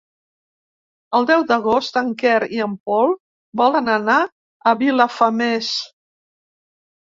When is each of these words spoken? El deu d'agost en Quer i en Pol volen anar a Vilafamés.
El 1.17 1.27
deu 1.31 1.43
d'agost 1.51 1.99
en 2.01 2.09
Quer 2.21 2.37
i 2.55 2.61
en 2.65 2.73
Pol 2.89 3.13
volen 3.61 3.93
anar 3.97 4.17
a 4.25 4.75
Vilafamés. 4.81 5.71